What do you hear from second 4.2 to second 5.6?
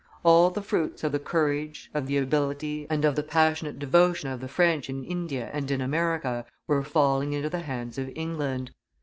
of the French in India